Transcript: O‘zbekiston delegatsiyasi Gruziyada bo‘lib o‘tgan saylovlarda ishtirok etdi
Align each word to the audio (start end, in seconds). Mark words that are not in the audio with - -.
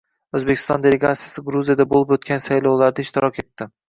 O‘zbekiston 0.37 0.85
delegatsiyasi 0.85 1.43
Gruziyada 1.49 1.85
bo‘lib 1.91 2.13
o‘tgan 2.15 2.41
saylovlarda 2.47 3.05
ishtirok 3.07 3.39
etdi 3.45 3.69